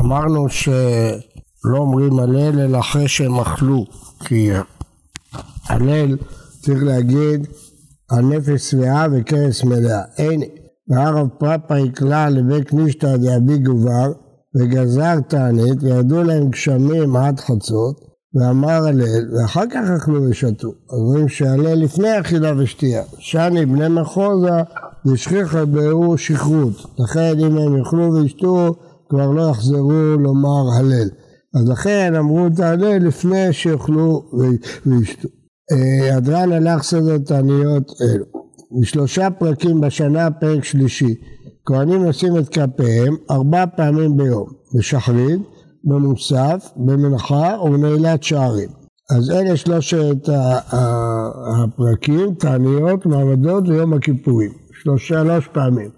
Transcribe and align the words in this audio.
אמרנו 0.00 0.48
שלא 0.48 1.76
אומרים 1.76 2.18
הלל 2.18 2.60
אלא 2.60 2.78
אחרי 2.78 3.08
שהם 3.08 3.40
אכלו, 3.40 3.86
כי 4.24 4.50
הלל 5.68 6.16
צריך 6.60 6.82
להגיד 6.82 7.46
הנפש 8.10 8.70
שבעה 8.70 9.06
וכרס 9.12 9.64
מלאה. 9.64 10.02
אין, 10.18 10.42
והרב 10.88 11.28
פרפא 11.38 11.74
יקלע 11.74 12.30
לבית 12.30 12.72
נישתא 12.72 13.16
דאבי 13.16 13.58
גובר 13.58 14.12
וגזר 14.56 15.20
תענית 15.28 15.82
וירדו 15.82 16.22
להם 16.22 16.50
גשמים 16.50 17.16
עד 17.16 17.40
חצות 17.40 18.00
ואמר 18.34 18.86
הלל 18.86 19.34
ואחר 19.34 19.64
כך 19.70 19.90
אכלו 19.96 20.22
ושתו. 20.30 20.72
אומרים 20.90 21.28
שהלל 21.28 21.74
לפני 21.74 22.20
אכילה 22.20 22.52
ושתייה. 22.56 23.02
שני 23.18 23.66
בני 23.66 23.88
מחוזה 23.88 24.62
ושכיחא 25.06 25.64
באו 25.64 26.18
שכרות. 26.18 26.74
לכן 26.98 27.38
אם 27.38 27.58
הם 27.58 27.76
יאכלו 27.76 28.12
וישתו 28.14 28.74
כבר 29.10 29.30
לא 29.30 29.50
יחזרו 29.50 30.16
לומר 30.18 30.70
הלל. 30.78 31.08
אז 31.54 31.68
לכן 31.68 32.14
אמרו 32.14 32.46
את 32.46 32.60
ההלל 32.60 33.06
לפני 33.06 33.52
שיאכלו 33.52 34.30
וישתו. 34.86 35.28
אה, 35.72 36.16
הדרן 36.16 36.52
הלך 36.52 36.82
סדר 36.82 37.18
תעניות 37.18 37.92
אלו. 38.00 38.24
בשלושה 38.80 39.28
פרקים 39.30 39.80
בשנה, 39.80 40.30
פרק 40.30 40.64
שלישי. 40.64 41.14
כהנים 41.64 42.04
נושאים 42.04 42.36
את 42.38 42.48
כפיהם 42.48 43.16
ארבע 43.30 43.64
פעמים 43.76 44.16
ביום, 44.16 44.48
בשחרית, 44.74 45.40
במוסף, 45.84 46.70
במנחה 46.76 47.56
ובנעילת 47.64 48.22
שערים. 48.22 48.68
אז 49.10 49.30
אלה 49.30 49.56
שלושת 49.56 50.28
הפרקים, 51.52 52.34
תעניות, 52.34 53.06
מעמדות 53.06 53.68
ויום 53.68 53.92
הכיפורים. 53.92 54.50
שלוש 54.96 55.48
פעמים. 55.52 55.90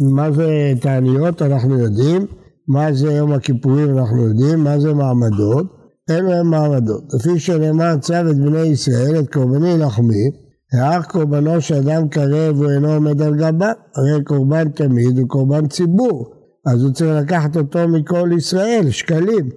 מה 0.00 0.32
זה 0.32 0.72
תעניות 0.80 1.42
אנחנו 1.42 1.78
יודעים, 1.78 2.26
מה 2.68 2.92
זה 2.92 3.12
יום 3.12 3.32
הכיפורים 3.32 3.98
אנחנו 3.98 4.22
יודעים, 4.22 4.64
מה 4.64 4.80
זה 4.80 4.94
מעמדות, 4.94 5.66
אלו 6.10 6.32
הם 6.32 6.50
מעמדות. 6.50 7.02
לפי 7.14 7.38
שנאמר 7.38 7.96
צו 7.96 8.14
את 8.30 8.36
בני 8.36 8.60
ישראל, 8.60 9.18
את 9.20 9.32
קורבני 9.32 9.78
לחמי, 9.78 10.30
האח 10.72 11.06
קורבנו 11.06 11.60
שאדם 11.60 12.08
קרב 12.08 12.56
הוא 12.56 12.70
אינו 12.70 12.92
עומד 12.92 13.22
על 13.22 13.36
גבה, 13.36 13.72
הרי 13.96 14.24
קורבן 14.24 14.68
תמיד 14.68 15.18
הוא 15.18 15.28
קורבן 15.28 15.66
ציבור, 15.66 16.34
אז 16.66 16.82
הוא 16.82 16.92
צריך 16.92 17.22
לקחת 17.22 17.56
אותו 17.56 17.88
מכל 17.88 18.30
ישראל, 18.36 18.90
שקלים, 18.90 19.48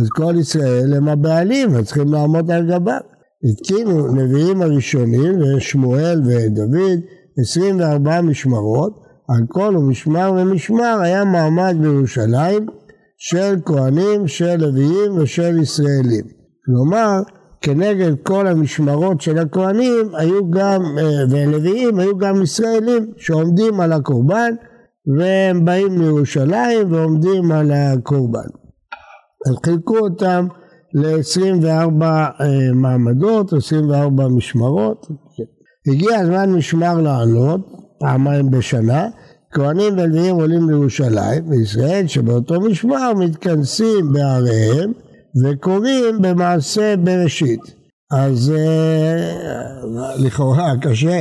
אז 0.00 0.08
כל 0.08 0.34
ישראל 0.38 0.94
הם 0.94 1.08
הבעלים, 1.08 1.74
אז 1.74 1.84
צריכים 1.84 2.12
לעמוד 2.12 2.50
על 2.50 2.66
גבה. 2.66 2.98
התקינו 3.50 4.12
נביאים 4.12 4.62
הראשונים, 4.62 5.40
ושמואל 5.42 6.22
ודוד, 6.26 7.00
24 7.40 8.20
משמרות, 8.20 9.03
על 9.28 9.46
כל 9.48 9.76
משמר 9.76 10.32
ומשמר 10.36 10.98
היה 11.02 11.24
מעמד 11.24 11.76
בירושלים 11.80 12.66
של 13.18 13.56
כהנים, 13.64 14.28
של 14.28 14.56
לוויים 14.56 15.18
ושל 15.18 15.60
ישראלים. 15.60 16.24
כלומר, 16.66 17.20
כנגד 17.60 18.12
כל 18.22 18.46
המשמרות 18.46 19.20
של 19.20 19.38
הכהנים 19.38 20.14
היו 20.14 20.50
גם, 20.50 20.82
אה, 20.98 21.24
והלוויים 21.30 21.98
היו 21.98 22.18
גם 22.18 22.42
ישראלים 22.42 23.12
שעומדים 23.16 23.80
על 23.80 23.92
הקורבן 23.92 24.54
והם 25.18 25.64
באים 25.64 26.00
לירושלים 26.00 26.92
ועומדים 26.92 27.52
על 27.52 27.70
הקורבן. 27.72 28.48
אז 29.48 29.54
חילקו 29.66 29.98
אותם 29.98 30.46
ל-24 30.94 32.02
אה, 32.04 32.72
מעמדות, 32.74 33.52
24 33.52 34.28
משמרות. 34.28 35.06
הגיע 35.92 36.18
הזמן 36.18 36.52
משמר 36.52 37.00
לעלות, 37.00 37.83
פעמיים 38.04 38.50
בשנה, 38.50 39.08
כהנים 39.52 39.92
ולוויים 39.98 40.34
עולים 40.34 40.68
לירושלים, 40.70 41.50
וישראל 41.50 42.06
שבאותו 42.06 42.60
משמר 42.60 43.12
מתכנסים 43.14 44.12
בעריהם 44.12 44.92
וקוראים 45.44 46.22
במעשה 46.22 46.94
בראשית. 46.96 47.60
אז 48.12 48.52
אה, 48.56 49.28
לכאורה 50.18 50.72
קשה, 50.80 51.20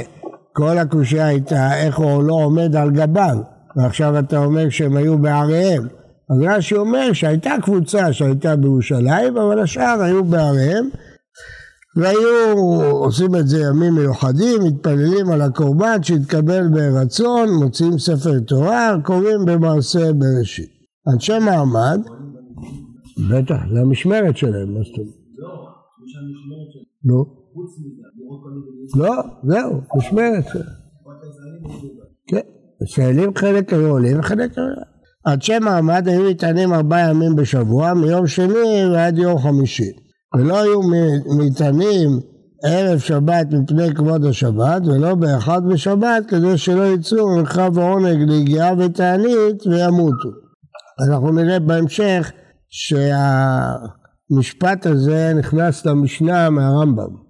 כל 0.54 0.78
הקושייה 0.78 1.28
הייתה 1.28 1.78
איך 1.78 1.98
הוא 2.00 2.24
לא 2.24 2.34
עומד 2.34 2.76
על 2.76 2.92
גביו, 2.92 3.38
ועכשיו 3.76 4.20
אתה 4.20 4.38
אומר 4.38 4.70
שהם 4.70 4.98
היו 4.98 5.18
בעריהם. 5.18 5.88
אז 6.30 6.38
רש"י 6.42 6.76
אומר 6.76 7.14
שהייתה 7.14 7.52
קבוצה 7.62 8.14
שהייתה 8.14 8.56
בירושלים, 8.56 9.38
אבל 9.38 9.60
השאר 9.60 10.02
היו 10.02 10.24
בעריהם, 10.24 10.90
והיו 11.96 12.58
עושים 12.92 13.36
את 13.36 13.48
זה 13.48 13.60
ימים 13.60 13.94
מיוחדים, 13.94 14.64
מתפללים 14.64 15.30
על 15.30 15.42
הקורבן 15.42 16.04
שהתקבל 16.04 16.68
ברצון, 16.68 17.50
מוציאים 17.64 17.98
ספר 18.00 18.40
תורה, 18.40 18.96
קוראים 19.04 19.46
במעשה 19.46 20.14
בראשית. 20.14 20.70
אנשי 21.14 21.40
מעמד, 21.40 22.00
בטח, 23.30 23.56
זה 23.74 23.80
המשמרת 23.82 24.38
שלהם, 24.38 24.74
מה 24.74 24.80
זאת 24.80 24.98
אומרת? 24.98 25.14
לא, 25.38 25.66
נו. 27.04 27.44
לא, 28.96 29.24
זהו, 29.44 29.82
משמרת 29.96 30.44
שלהם. 30.54 30.66
כן, 32.28 32.42
ישראלים 32.84 33.32
חלק 33.36 33.74
היו 33.74 33.88
עולים 33.88 34.20
וחלק 34.20 34.58
היו... 34.58 34.66
אנשי 35.28 35.60
מעמד 35.60 36.08
היו 36.08 36.24
ניתנים 36.24 36.74
ארבעה 36.74 37.10
ימים 37.10 37.36
בשבוע, 37.36 37.94
מיום 37.94 38.28
שני 38.28 38.86
ועד 38.92 39.18
יום 39.18 39.38
חמישי. 39.38 40.03
ולא 40.38 40.62
היו 40.62 40.82
ניתנים 41.38 42.20
ערב 42.66 43.00
שבת 43.00 43.48
מפני 43.52 43.94
כבוד 43.96 44.26
השבת 44.26 44.82
ולא 44.88 45.16
באחד 45.16 45.62
בשבת 45.70 46.26
כדי 46.28 46.58
שלא 46.58 46.84
יצאו 46.84 47.36
מרחב 47.36 47.80
העונג 47.80 48.30
ליגיעה 48.30 48.74
ותענית 48.78 49.68
וימותו. 49.68 50.30
אנחנו 51.08 51.32
נראה 51.32 51.60
בהמשך 51.60 52.32
שהמשפט 54.30 54.86
הזה 54.86 55.34
נכנס 55.36 55.86
למשנה 55.86 56.50
מהרמב"ם. 56.50 57.24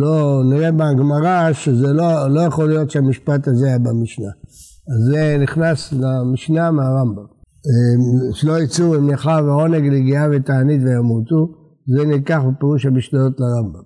לא, 0.00 0.42
נראה 0.50 0.72
בהגמרא 0.72 1.52
שזה 1.52 1.92
לא, 1.92 2.34
לא 2.34 2.40
יכול 2.40 2.68
להיות 2.68 2.90
שהמשפט 2.90 3.48
הזה 3.48 3.66
היה 3.66 3.78
במשנה. 3.78 4.30
אז 4.88 5.04
זה 5.10 5.36
נכנס 5.40 5.92
למשנה 5.92 6.70
מהרמב"ם. 6.70 7.26
שלא 8.32 8.58
יצאו 8.58 9.00
ממלאכה 9.00 9.40
ועונג 9.44 9.88
ליגיעה 9.88 10.26
ותענית 10.32 10.80
וימותו, 10.84 11.48
זה 11.86 12.06
נלקח 12.06 12.40
בפירוש 12.48 12.86
המשניות 12.86 13.40
לרמב"ם. 13.40 13.82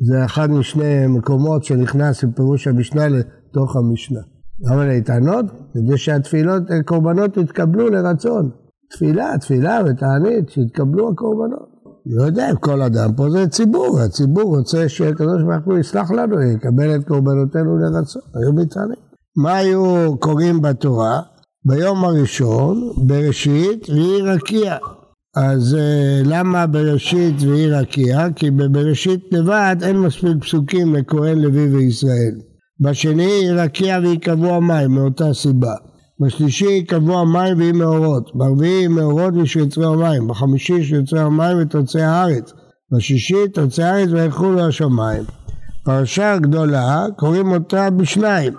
זה 0.00 0.24
אחד 0.24 0.50
משני 0.50 1.06
מקומות 1.06 1.64
שנכנס 1.64 2.24
בפירוש 2.24 2.66
המשנה 2.66 3.08
לתוך 3.08 3.76
המשנה. 3.76 4.20
למה 4.60 4.86
להתענות? 4.86 5.44
כדי 5.74 5.98
שהתפילות, 5.98 6.62
קורבנות 6.84 7.36
יתקבלו 7.36 7.88
לרצון. 7.88 8.50
תפילה, 8.90 9.38
תפילה 9.40 9.80
ותענית, 9.86 10.50
שיתקבלו 10.50 11.10
הקורבנות. 11.10 11.68
לא 12.06 12.22
יודע 12.22 12.50
כל 12.60 12.82
אדם 12.82 13.14
פה 13.16 13.30
זה 13.30 13.48
ציבור, 13.48 14.00
הציבור 14.00 14.56
רוצה 14.56 14.88
שהקדוש 14.88 15.42
ברוך 15.42 15.64
הוא 15.64 15.78
יסלח 15.78 16.10
לנו, 16.10 16.42
יקבל 16.42 16.96
את 16.96 17.08
קורבנותינו 17.08 17.76
לרצון, 17.78 18.22
היו 18.34 18.52
מתענית. 18.52 18.98
מה 19.36 19.56
היו 19.56 20.16
קוראים 20.18 20.62
בתורה? 20.62 21.20
ביום 21.64 22.04
הראשון, 22.04 22.92
בראשית, 23.06 23.90
ויהי 23.90 24.22
רקיע. 24.22 24.76
אז 25.36 25.76
uh, 25.78 26.28
למה 26.28 26.66
בראשית 26.66 27.34
ויהי 27.42 27.70
רקיע? 27.70 28.26
כי 28.36 28.50
בבראשית 28.50 29.20
לבד 29.32 29.76
אין 29.82 29.98
מספיק 29.98 30.36
פסוקים 30.40 30.94
לכהן 30.94 31.38
לוי 31.38 31.66
וישראל. 31.66 32.34
בשני 32.80 33.22
יהי 33.22 33.50
רקיע 33.50 33.98
ויקבעו 34.02 34.54
המים 34.54 34.90
מאותה 34.90 35.34
סיבה. 35.34 35.74
בשלישי 36.20 36.70
יקבעו 36.70 37.18
המים 37.20 37.58
ויהי 37.58 37.72
מאורות. 37.72 38.30
ברביעי 38.34 38.88
מאורות 38.88 39.34
ושיוצרי 39.36 39.86
המים. 39.86 40.28
בחמישי 40.28 40.84
שיוצרי 40.84 41.20
המים 41.20 41.56
ותוצאי 41.62 42.02
הארץ. 42.02 42.52
בשישי 42.92 43.48
תוצאי 43.54 43.84
הארץ 43.84 44.08
וילכו 44.12 44.50
לו 44.52 44.68
השמיים. 44.68 45.22
פרשה 45.84 46.38
גדולה 46.38 47.06
קוראים 47.16 47.52
אותה 47.52 47.90
בשניים. 47.90 48.52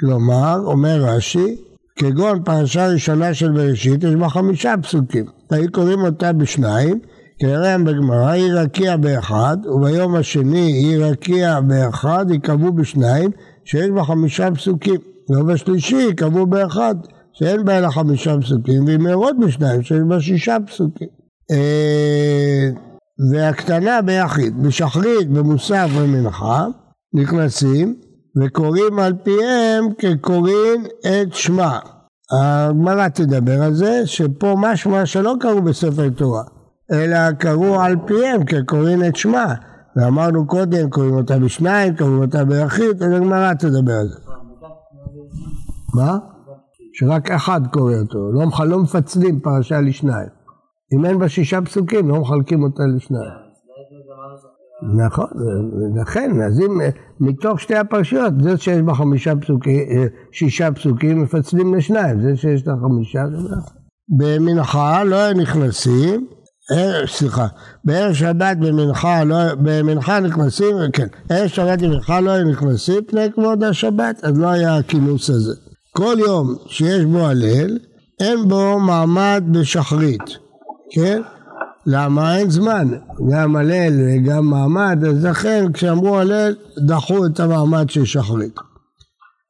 כלומר, 0.00 0.56
אומר 0.64 1.04
רש"י, 1.04 1.56
כגון 1.98 2.42
פרשה 2.44 2.88
ראשונה 2.88 3.34
של 3.34 3.52
בראשית, 3.52 4.04
יש 4.04 4.14
בה 4.14 4.28
חמישה 4.28 4.74
פסוקים. 4.82 5.24
היו 5.50 5.72
קוראים 5.72 6.00
אותה 6.00 6.32
בשניים, 6.32 7.00
כנראה 7.38 7.78
בגמרא, 7.78 8.30
היא 8.30 8.52
רקיע 8.52 8.96
באחד, 8.96 9.56
וביום 9.66 10.14
השני 10.14 10.72
היא 10.72 10.98
רקיע 10.98 11.60
באחד, 11.60 12.26
יקבעו 12.30 12.72
בשניים, 12.72 13.30
שיש 13.64 13.90
בה 13.90 14.04
חמישה 14.04 14.50
פסוקים. 14.50 15.00
וביום 15.30 15.50
השלישי 15.50 16.02
יקבעו 16.10 16.46
באחד, 16.46 16.94
שאין 17.32 17.64
בה 17.64 17.78
אלא 17.78 17.90
חמישה 17.90 18.40
פסוקים, 18.40 18.84
והיא 18.84 18.98
מהרות 18.98 19.36
בשניים, 19.46 19.82
שיש 19.82 20.00
בה 20.08 20.20
שישה 20.20 20.56
פסוקים. 20.66 21.08
אה, 21.50 22.68
והקטנה 23.32 24.02
ביחיד, 24.02 24.62
בשחרית, 24.62 25.28
במוסף 25.28 25.88
ומנחה, 25.94 26.66
נכנסים 27.14 27.96
וקוראים 28.36 28.98
על 28.98 29.12
פיהם 29.22 29.84
כקוראים 29.98 30.84
את 31.00 31.34
שמה. 31.34 31.78
הגמרא 32.32 33.08
תדבר 33.08 33.62
על 33.62 33.74
זה, 33.74 34.02
שפה 34.04 34.54
משמע 34.58 35.06
שלא 35.06 35.34
קראו 35.40 35.62
בספר 35.62 36.08
תורה, 36.08 36.42
אלא 36.92 37.32
קראו 37.32 37.80
על 37.80 37.96
פיהם 38.06 38.44
כקוראים 38.44 39.04
את 39.04 39.16
שמה. 39.16 39.54
ואמרנו 39.96 40.46
קודם, 40.46 40.90
קוראים 40.90 41.14
אותה 41.14 41.38
בשניים, 41.38 41.96
קוראים 41.96 42.18
אותה 42.18 42.44
ביחיד, 42.44 43.02
אז 43.02 43.12
הגמרא 43.12 43.54
תדבר 43.54 43.92
על 43.92 44.08
זה. 44.08 44.18
מה? 45.94 46.18
שרק 46.92 47.30
אחד 47.30 47.60
קורא 47.72 47.94
אותו, 47.94 48.32
לא, 48.32 48.66
לא 48.66 48.78
מפצלים 48.78 49.40
פרשה 49.40 49.80
לשניים. 49.80 50.28
אם 50.94 51.04
אין 51.04 51.18
בה 51.18 51.28
שישה 51.28 51.62
פסוקים, 51.62 52.08
לא 52.08 52.20
מחלקים 52.20 52.62
אותה 52.62 52.82
לשניים. 52.96 53.43
נכון, 54.96 55.26
לכן, 56.02 56.42
אז 56.42 56.60
אם 56.60 56.80
מתוך 57.20 57.60
שתי 57.60 57.74
הפרשיות, 57.74 58.32
זה 58.42 58.56
שיש 58.56 58.82
בה 58.82 58.94
חמישה 58.94 59.36
פסוקים, 59.36 59.82
שישה 60.32 60.72
פסוקים, 60.72 61.22
מפצלים 61.22 61.74
לשניים, 61.74 62.22
זה 62.22 62.36
שיש 62.36 62.66
לה 62.66 62.74
חמישה, 62.82 63.22
זה 63.30 63.36
נכון. 63.36 63.74
במנחה 64.18 65.04
לא 65.04 65.32
נכנסים, 65.32 66.26
אה, 66.72 67.06
סליחה, 67.06 67.46
בערב 67.84 68.12
שבת 68.12 68.56
במנחה, 68.56 69.24
לא, 69.24 69.36
במנחה 69.54 70.20
נכנסים, 70.20 70.76
כן, 70.92 71.06
ערב 71.30 71.46
שבת 71.46 71.82
במנחה 71.82 72.20
לא 72.20 72.30
היו 72.30 72.48
נכנסים 72.48 73.04
פני 73.06 73.32
כבוד 73.32 73.64
השבת, 73.64 74.24
אז 74.24 74.38
לא 74.38 74.48
היה 74.48 74.76
הכינוס 74.76 75.30
הזה. 75.30 75.54
כל 75.90 76.16
יום 76.18 76.54
שיש 76.66 77.04
בו 77.04 77.26
הלל, 77.26 77.78
אין 78.20 78.48
בו 78.48 78.78
מעמד 78.78 79.44
בשחרית, 79.50 80.22
כן? 80.90 81.22
למה? 81.86 82.36
אין 82.36 82.50
זמן, 82.50 82.88
גם 83.30 83.56
הלל 83.56 83.92
וגם 83.98 84.46
מעמד, 84.46 85.04
אז 85.08 85.24
לכן 85.24 85.72
כשאמרו 85.72 86.18
הלל, 86.18 86.54
דחו 86.86 87.26
את 87.26 87.40
המעמד 87.40 87.90
של 87.90 88.04
שחרית. 88.04 88.54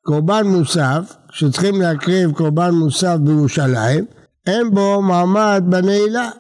קורבן 0.05 0.47
מוסף, 0.47 1.17
כשצריכים 1.29 1.81
להקריב 1.81 2.33
קורבן 2.33 2.71
מוסף 2.71 3.17
בירושלים, 3.21 4.05
אין 4.47 4.71
בו 4.71 5.03
מעמד 5.03 5.65
בנעילה. 5.67 6.31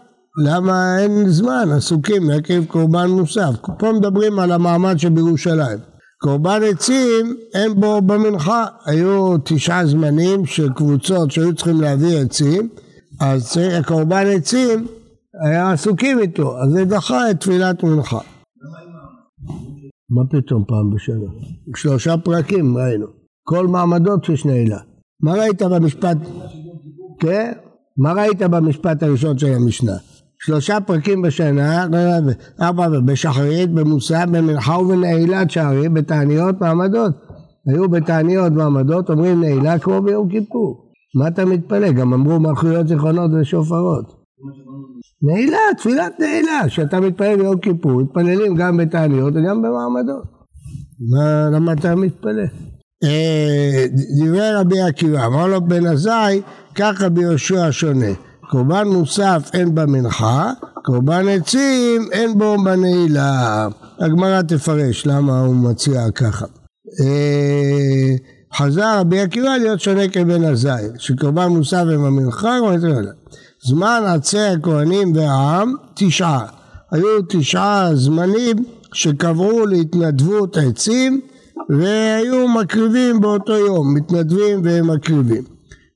למה 0.44 0.98
אין 0.98 1.28
זמן, 1.28 1.68
עסוקים 1.76 2.30
להקריב 2.30 2.64
קורבן 2.64 3.06
מוסף. 3.06 3.50
פה 3.78 3.92
מדברים 3.92 4.38
על 4.38 4.52
המעמד 4.52 4.98
שבירושלים. 4.98 5.78
קורבן 6.20 6.60
עצים 6.70 7.36
אין 7.54 7.80
בו 7.80 8.02
במנחה, 8.02 8.64
היו 8.84 9.34
תשעה 9.44 9.86
זמנים 9.86 10.46
של 10.46 10.72
קבוצות 10.72 11.30
שהיו 11.30 11.54
צריכים 11.54 11.80
להביא 11.80 12.18
עצים, 12.18 12.68
אז 13.20 13.56
קורבן 13.86 14.26
עצים 14.26 14.86
היה 15.42 15.72
עסוקים 15.72 16.18
איתו, 16.18 16.58
אז 16.58 16.70
זה 16.70 16.84
דחה 16.84 17.30
את 17.30 17.40
תפילת 17.40 17.82
מנחה. 17.82 18.18
מה 20.10 20.22
פתאום 20.30 20.64
פעם 20.68 20.94
בשנה? 20.94 21.30
שלושה 21.76 22.16
פרקים 22.16 22.76
ראינו, 22.76 23.06
כל 23.42 23.66
מעמדות 23.66 24.28
יש 24.28 24.46
נעילה. 24.46 24.78
מה 25.22 25.32
ראית 25.32 25.62
במשפט? 25.62 26.16
כן? 27.20 27.52
מה 27.96 28.12
ראית 28.12 28.42
במשפט 28.42 29.02
הראשון 29.02 29.38
של 29.38 29.46
המשנה? 29.46 29.96
שלושה 30.38 30.80
פרקים 30.80 31.22
בשנה, 31.22 31.86
ארבע 32.60 32.88
בשחרית, 33.00 33.70
במוסף, 33.70 34.24
במנחה 34.32 34.78
ובנעילת 34.78 35.50
שערים, 35.50 35.94
בתעניות 35.94 36.60
מעמדות. 36.60 37.12
היו 37.66 37.88
בתעניות 37.88 38.52
מעמדות, 38.52 39.10
אומרים 39.10 39.40
נעילה 39.40 39.78
כמו 39.78 40.02
ביום 40.02 40.28
כיפור. 40.28 40.90
מה 41.14 41.28
אתה 41.28 41.44
מתפלא? 41.44 41.92
גם 41.92 42.12
אמרו 42.12 42.40
מלכויות 42.40 42.88
זיכרונות 42.88 43.30
ושופרות. 43.40 44.24
נעילה, 45.22 45.58
תפילת 45.78 46.20
נעילה, 46.20 46.60
כשאתה 46.66 47.00
מתפלל 47.00 47.36
ביום 47.36 47.58
כיפור, 47.58 48.02
מתפללים 48.02 48.54
גם 48.54 48.76
בתעניות 48.76 49.32
וגם 49.36 49.62
במעמדות. 49.62 50.24
מה, 51.10 51.50
למה 51.50 51.72
אתה 51.72 51.94
מתפלא? 51.94 52.42
אה, 53.04 53.86
דברי 54.18 54.54
רבי 54.54 54.80
עקיבא, 54.80 55.26
אמר 55.26 55.46
לו 55.46 55.60
בן 55.60 55.86
עזאי, 55.86 56.42
ככה 56.74 57.08
ביהושע 57.08 57.68
שונה. 57.70 58.12
קורבן 58.50 58.88
מוסף 58.88 59.50
אין 59.54 59.74
במנחה, 59.74 60.52
קורבן 60.84 61.28
עצים 61.28 62.08
אין 62.12 62.38
בו 62.38 62.56
בנעילה. 62.64 63.68
הגמרא 63.98 64.42
תפרש 64.42 65.06
למה 65.06 65.40
הוא 65.40 65.54
מציע 65.54 66.10
ככה. 66.14 66.46
אה, 67.00 68.14
חזר 68.54 68.98
רבי 68.98 69.20
עקיבא 69.20 69.56
להיות 69.56 69.80
שונה 69.80 70.08
כבן 70.08 70.44
עזאי, 70.44 70.84
שקורבן 70.98 71.46
מוסף 71.46 71.84
אין 71.90 72.02
במנחה, 72.02 72.58
זמן 73.66 74.02
עצי 74.06 74.38
הכהנים 74.38 75.16
והעם 75.16 75.74
תשעה. 75.94 76.46
היו 76.90 77.22
תשעה 77.28 77.90
זמנים 77.94 78.56
שקבעו 78.92 79.66
להתנדבות 79.66 80.56
עצים 80.56 81.20
והיו 81.68 82.48
מקריבים 82.48 83.20
באותו 83.20 83.52
יום, 83.52 83.94
מתנדבים 83.94 84.60
ומקריבים. 84.64 85.42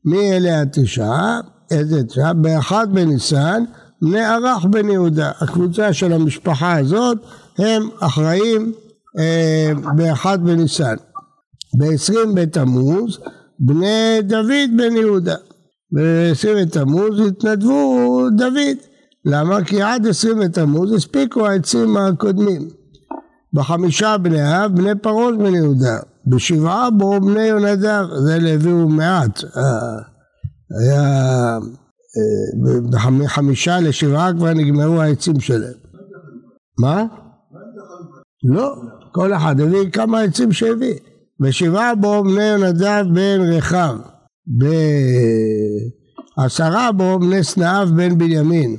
מי 0.04 0.32
אלה 0.32 0.62
התשעה? 0.62 1.40
איזה 1.70 2.04
תשעה? 2.04 2.32
באחד 2.32 2.86
בניסן, 2.92 3.64
בני 4.02 4.24
ערך 4.24 4.64
בן 4.64 4.88
יהודה. 4.88 5.30
הקבוצה 5.40 5.92
של 5.92 6.12
המשפחה 6.12 6.78
הזאת 6.78 7.18
הם 7.58 7.88
אחראים 8.00 8.72
אה, 9.18 9.72
באחד 9.96 10.44
בניסן. 10.44 10.94
בעשרים 11.74 12.34
בתמוז, 12.34 13.18
בני 13.58 14.18
דוד 14.22 14.70
בן 14.76 14.96
יהודה. 14.96 15.34
בעשרים 15.92 16.66
בתמוז 16.66 17.20
התנדבו 17.28 18.26
דוד. 18.36 18.76
למה? 19.24 19.64
כי 19.64 19.82
עד 19.82 20.06
עשרים 20.06 20.38
בתמוז 20.38 20.92
הספיקו 20.92 21.46
העצים 21.46 21.96
הקודמים. 21.96 22.68
בחמישה 23.52 24.18
בני 24.18 24.64
אב, 24.64 24.76
בני 24.76 24.94
פרעה 25.02 25.32
בן 25.32 25.54
יהודה. 25.54 25.98
בשבעה 26.26 26.90
בו 26.90 27.20
בני 27.20 27.42
יונדב, 27.42 28.04
זה 28.24 28.54
הביאו 28.54 28.88
מעט. 28.88 29.44
אה, 29.56 29.62
היה 30.80 31.02
אה, 32.16 33.20
בחמישה 33.22 33.80
לשבעה 33.80 34.32
כבר 34.32 34.54
נגמרו 34.54 35.00
העצים 35.00 35.40
שלהם. 35.40 35.72
מה? 36.78 37.04
לא, 38.44 38.74
כל 39.12 39.34
אחד 39.34 39.60
הביא 39.60 39.90
כמה 39.90 40.20
עצים 40.20 40.52
שהביא. 40.52 40.94
בשבעה 41.40 41.94
בו 41.94 42.24
בני 42.24 42.44
יונדב 42.44 43.04
בן 43.14 43.40
רחב. 43.40 43.96
בעשרה 46.36 46.92
בו 46.92 47.18
בני 47.18 47.44
סנאב 47.44 47.90
בן 47.96 48.18
בנימין. 48.18 48.76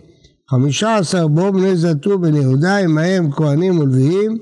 חמישה 0.49 0.97
עשר 0.97 1.27
בו 1.27 1.51
בני 1.53 1.77
זתו 1.77 2.19
בן 2.19 2.35
יהודה 2.35 2.77
עמהם 2.77 3.31
כהנים 3.31 3.79
ולוויים 3.79 4.37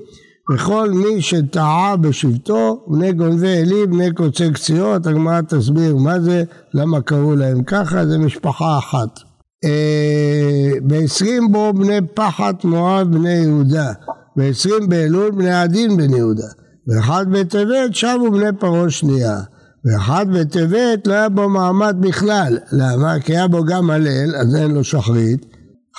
וכל 0.54 0.90
מי 0.90 1.22
שטעה 1.22 1.96
בשבטו, 1.96 2.84
בני 2.86 3.12
גונבי 3.12 3.58
עלי, 3.58 3.86
בני 3.86 4.14
קוצי 4.14 4.52
קציעות, 4.52 5.06
הגמרא 5.06 5.40
תסביר 5.40 5.96
מה 5.96 6.20
זה, 6.20 6.44
למה 6.74 7.00
קראו 7.00 7.36
להם 7.36 7.62
ככה, 7.62 8.06
זה 8.06 8.18
משפחה 8.18 8.78
אחת. 8.78 9.20
אה, 9.64 10.70
בעשרים 10.82 11.52
בו 11.52 11.72
בני 11.72 11.98
פחת 12.14 12.64
מואב 12.64 13.06
בני 13.12 13.34
יהודה, 13.34 13.92
בעשרים 14.36 14.88
באלול 14.88 15.30
בני 15.30 15.50
עדין 15.50 15.96
בן 15.96 16.14
יהודה, 16.14 16.48
ואחד 16.86 17.26
בטבת 17.30 17.94
שבו 17.94 18.30
בני 18.30 18.52
פרעה 18.58 18.90
שנייה, 18.90 19.40
ואחד 19.88 20.26
בטבת 20.32 21.06
לא 21.06 21.12
היה 21.12 21.28
בו 21.28 21.48
מעמד 21.48 21.96
בכלל, 22.00 22.58
למה? 22.72 23.20
כי 23.20 23.32
היה 23.32 23.48
בו 23.48 23.64
גם 23.64 23.90
הלל, 23.90 24.36
אז 24.36 24.56
אין 24.56 24.70
לו 24.70 24.84
שחרית, 24.84 25.46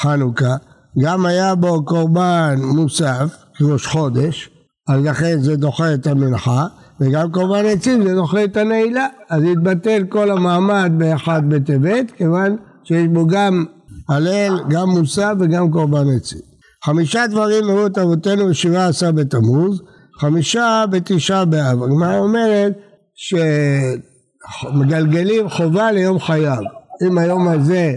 חנוכה, 0.01 0.55
גם 1.03 1.25
היה 1.25 1.55
בו 1.55 1.85
קורבן 1.85 2.59
מוסף, 2.61 3.35
ראש 3.61 3.85
חודש, 3.85 4.49
אז 4.89 5.03
לכן 5.03 5.41
זה 5.41 5.55
דוחה 5.55 5.93
את 5.93 6.07
המנחה, 6.07 6.65
וגם 7.01 7.31
קורבן 7.31 7.65
עצים 7.65 8.07
זה 8.07 8.15
דוחה 8.15 8.43
את 8.43 8.57
הנעילה, 8.57 9.07
אז 9.29 9.43
יתבטל 9.43 10.03
כל 10.09 10.31
המעמד 10.31 10.91
באחד 10.97 11.41
בטבת, 11.47 12.11
כיוון 12.17 12.57
שיש 12.83 13.07
בו 13.07 13.27
גם 13.27 13.65
הלל, 14.09 14.59
גם 14.69 14.89
מוסף 14.89 15.33
וגם 15.39 15.71
קורבן 15.71 16.05
עצים. 16.17 16.39
חמישה 16.85 17.27
דברים 17.27 17.69
הראו 17.69 17.87
את 17.87 17.97
אבותינו 17.97 18.47
בשבעה 18.47 18.87
עשר 18.87 19.11
בתמוז, 19.11 19.81
חמישה 20.19 20.85
בתשעה 20.89 21.45
באב. 21.45 21.83
הגמרא 21.83 22.17
אומרת 22.17 22.73
שמגלגלים 24.61 25.49
חובה 25.49 25.91
ליום 25.91 26.19
חייו. 26.19 26.63
אם 27.07 27.17
היום 27.17 27.47
הזה 27.47 27.95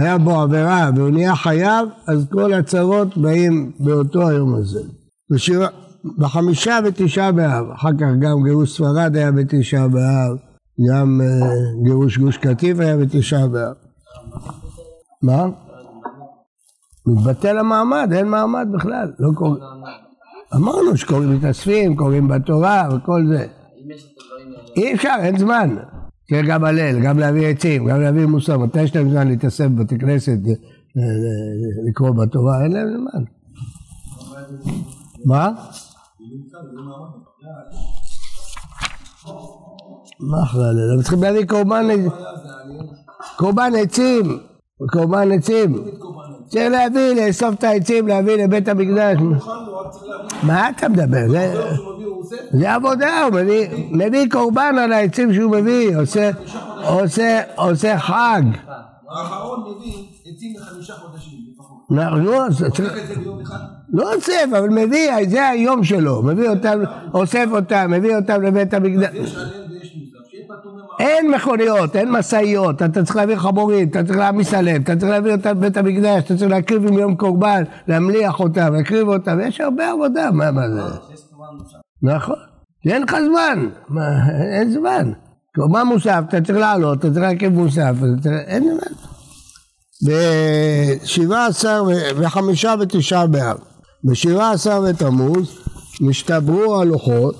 היה 0.00 0.18
בו 0.18 0.40
עבירה 0.40 0.90
והוא 0.96 1.10
נהיה 1.10 1.36
חייב, 1.36 1.88
אז 2.06 2.26
כל 2.32 2.52
הצרות 2.52 3.16
באים 3.16 3.72
באותו 3.80 4.28
היום 4.28 4.54
הזה. 4.54 4.80
בשבע, 5.32 5.66
בחמישה 6.18 6.78
בתשעה 6.84 7.32
באב, 7.32 7.70
אחר 7.74 7.92
כך 7.92 8.06
גם 8.20 8.44
גירוש 8.44 8.76
ספרד 8.76 9.16
היה 9.16 9.32
בתשעה 9.32 9.88
באב, 9.88 10.36
גם 10.90 11.20
uh, 11.20 11.84
גירוש 11.84 12.18
גוש 12.18 12.36
קטיף 12.36 12.78
היה 12.80 12.96
בתשעה 12.96 13.48
באב. 13.48 13.74
מה? 15.22 15.46
מתבטל 17.06 17.58
המעמד, 17.58 18.08
אין 18.12 18.28
מעמד 18.28 18.66
בכלל, 18.72 19.12
לא 19.18 19.30
קוראים. 19.34 19.62
אמרנו 20.54 20.96
שקוראים 20.96 21.36
מתאספים, 21.36 21.96
קוראים 21.96 22.28
בתורה 22.28 22.88
וכל 22.96 23.22
זה. 23.28 23.46
אי 24.76 24.94
אפשר, 24.94 25.14
אין 25.22 25.38
זמן. 25.38 25.76
תהיה 26.28 26.42
גם 26.42 26.64
הלל, 26.64 27.00
גם 27.00 27.18
להביא 27.18 27.46
עצים, 27.46 27.84
גם 27.84 28.00
להביא 28.00 28.26
מוסר. 28.26 28.58
מתי 28.58 28.82
יש 28.82 28.96
להם 28.96 29.10
זמן 29.10 29.28
להתאסף 29.28 29.66
בבתי 29.66 29.98
כנסת, 29.98 30.28
אה, 30.28 30.52
אה, 30.98 31.88
לקרוא 31.88 32.10
בתורה? 32.10 32.62
אין 32.64 32.72
להם 32.72 32.88
זמן. 32.88 33.24
מה? 35.24 35.50
מה 40.20 40.42
אחרי 40.42 40.64
הליל? 40.68 40.90
הם 40.96 41.02
צריכים 41.02 41.22
להביא 41.22 41.46
קורבן 41.46 41.86
קורבן 43.36 43.72
עצים, 43.82 44.38
קורבן 44.92 45.32
עצים. 45.32 45.84
צריך 46.46 46.72
להביא, 46.72 47.14
לאסוף 47.14 47.54
את 47.54 47.64
העצים, 47.64 48.08
להביא 48.08 48.44
לבית 48.44 48.68
המקדש. 48.68 49.16
מה 50.42 50.70
אתה 50.70 50.88
מדבר? 50.88 51.26
זה 52.52 52.74
עבודה, 52.74 53.22
הוא 53.22 53.40
מביא 53.90 54.30
קורבן 54.30 54.74
על 54.78 54.92
העצים 54.92 55.34
שהוא 55.34 55.52
מביא, 55.52 55.96
עושה... 55.96 56.30
עושה 57.56 57.98
חג. 57.98 58.42
האחרון 59.10 59.60
מביא 59.60 59.92
עצים 60.20 60.52
לחמישה 60.60 60.92
חודשים 60.92 61.38
לפחות. 61.52 61.78
לא, 61.90 62.02
לא 63.92 64.14
אוסף, 64.14 64.44
אבל 64.58 64.68
מביא, 64.68 65.28
זה 65.28 65.48
היום 65.48 65.84
שלו, 65.84 66.22
מביא 66.22 66.48
אותם, 66.48 66.80
אוסף 67.14 67.46
אותם, 67.50 67.90
מביא 67.90 68.16
אותם 68.16 68.42
לבית 68.42 68.74
המקדש. 68.74 69.08
יש 69.14 69.34
עליהם 69.36 69.70
ויש 69.70 69.96
מוזר, 69.96 70.18
שיהיה 70.30 70.44
פטור 70.44 70.72
ממע"מ. 70.72 71.00
אין 71.00 71.30
מכוניות, 71.30 71.96
אין 71.96 72.10
משאיות, 72.10 72.82
אתה 72.82 73.04
צריך 73.04 73.16
להביא 73.16 73.36
חמורים, 73.36 73.88
אתה 73.88 74.04
צריך 74.04 74.18
להעמיס 74.18 74.54
עליהם, 74.54 74.82
אתה 74.82 74.96
צריך 74.96 75.12
להביא 75.12 75.32
אותם 75.32 75.50
לבית 75.50 75.76
המקדש, 75.76 76.24
אתה 76.24 76.36
צריך 76.36 76.50
להקריב 76.50 76.86
עם 76.86 76.98
יום 76.98 77.16
קורבן, 77.16 77.62
להמליח 77.88 78.40
אותם, 78.40 78.74
להקריב 78.74 79.08
אותם, 79.08 79.40
יש 79.40 79.60
הרבה 79.60 79.90
עבודה, 79.90 80.30
מה 80.30 80.68
זה? 80.68 81.81
נכון, 82.02 82.36
אין 82.86 83.02
לך 83.02 83.10
זמן, 83.10 83.68
מה, 83.88 84.28
אין 84.58 84.72
זמן. 84.72 85.12
מה 85.56 85.84
מוסף? 85.84 86.22
אתה 86.28 86.40
צריך 86.40 86.58
לעלות, 86.58 86.98
אתה 86.98 87.08
צריך 87.08 87.22
להקריב 87.22 87.52
מוסף, 87.52 87.94
אין 88.46 88.64
זמן. 88.64 88.92
בשבעה 90.06 91.46
עשר 91.46 91.84
וחמישה 92.16 92.74
ותשעה 92.80 93.26
באב, 93.26 93.56
בשבעה 94.04 94.52
עשר 94.52 94.80
בתמוז 94.80 95.58
נשתברו 96.00 96.80
הלוחות, 96.80 97.34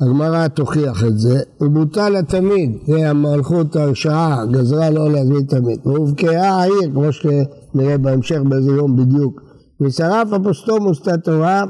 הגמרא 0.00 0.48
תוכיח 0.48 1.04
את 1.04 1.18
זה, 1.18 1.40
ובוטל 1.60 2.16
התמיד, 2.16 2.78
זה 2.86 3.10
המלכות 3.10 3.76
הרשעה, 3.76 4.46
גזרה 4.46 4.90
לא 4.90 5.10
להזמין 5.10 5.42
תמיד, 5.42 5.86
והובקעה 5.86 6.62
העיר, 6.62 6.90
כמו 6.92 7.12
שנראה 7.12 7.98
בהמשך 7.98 8.38
באיזה 8.48 8.70
יום 8.70 8.96
בדיוק, 8.96 9.40
ושרף 9.80 10.28
אפוסטומוס 10.32 11.02
את 11.02 11.08
התורה, 11.08 11.64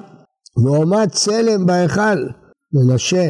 ועומד 0.56 1.08
צלם 1.10 1.66
בהיכל, 1.66 2.26
מנשה. 2.72 3.28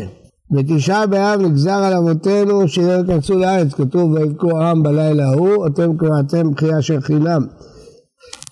בתשעה 0.50 1.06
באב 1.06 1.40
נגזר 1.40 1.70
על 1.70 1.92
אבותינו 1.92 2.68
שלא 2.68 2.92
יכנסו 2.92 3.38
לארץ, 3.38 3.72
כתוב 3.72 4.12
ויבכו 4.12 4.58
העם 4.58 4.82
בלילה 4.82 5.28
ההוא, 5.28 5.66
אתם 5.66 5.96
קראתם 5.96 6.50
בחייה 6.50 6.82
של 6.82 7.00
חינם. 7.00 7.46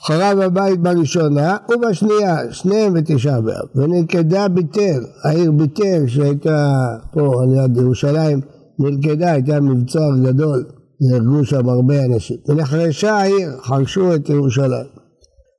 חרב 0.07 0.39
הבית 0.41 0.81
בראשונה 0.81 1.57
ובשנייה, 1.71 2.37
שניהם 2.51 2.93
בתשעה 2.93 3.41
באב. 3.41 3.67
ונלכדה 3.75 4.49
ביתר, 4.49 4.99
העיר 5.25 5.53
ביתר 5.53 6.03
שהייתה 6.07 6.75
פה 7.13 7.43
על 7.43 7.65
יד 7.65 7.77
ירושלים, 7.77 8.41
נלכדה, 8.79 9.33
הייתה 9.33 9.61
מבצר 9.61 10.11
גדול, 10.25 10.65
נהרגו 11.01 11.45
שם 11.45 11.69
הרבה 11.69 12.05
אנשים. 12.05 12.37
ונחרשה 12.49 13.15
העיר, 13.15 13.51
חרשו 13.63 14.15
את 14.15 14.29
ירושלים. 14.29 14.87